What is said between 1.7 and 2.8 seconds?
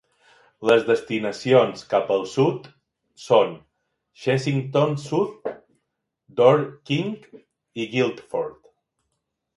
cap al sud